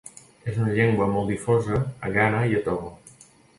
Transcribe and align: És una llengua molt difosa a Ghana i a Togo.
És 0.51 0.55
una 0.61 0.71
llengua 0.77 1.09
molt 1.17 1.29
difosa 1.33 1.83
a 2.09 2.11
Ghana 2.19 2.43
i 2.55 2.59
a 2.63 2.65
Togo. 2.71 2.93